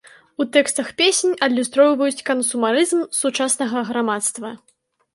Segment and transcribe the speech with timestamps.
[0.43, 4.49] У тэкстах песень адлюстроўваюць кансумарызм сучаснага грамадства.